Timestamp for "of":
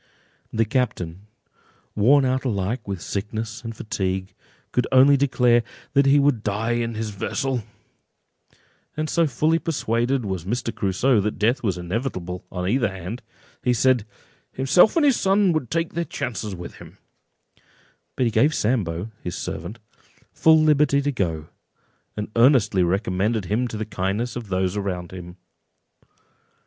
24.35-24.47